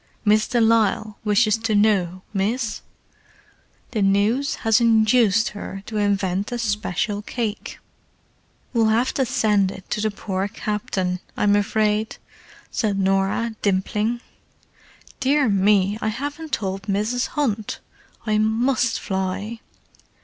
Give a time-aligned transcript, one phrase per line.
[0.25, 2.81] "Miss de Lisle wishes to know, miss.
[3.91, 7.77] The news 'as induced 'er to invent a special cake."
[8.73, 12.17] "We'll have to send it to the poor Captain, I'm afraid,"
[12.71, 14.21] said Norah, dimpling.
[15.19, 17.27] "Dear me, I haven't told Mrs.
[17.37, 17.77] Hunt!
[18.25, 19.59] I must fly!"